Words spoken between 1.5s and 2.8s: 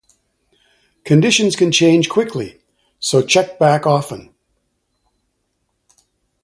can change quickly,